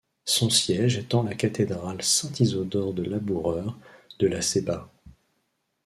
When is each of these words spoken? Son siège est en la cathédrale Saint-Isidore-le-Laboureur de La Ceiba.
Son 0.25 0.49
siège 0.49 0.97
est 0.97 1.13
en 1.13 1.21
la 1.21 1.35
cathédrale 1.35 2.01
Saint-Isidore-le-Laboureur 2.01 3.77
de 4.17 4.25
La 4.25 4.41
Ceiba. 4.41 4.89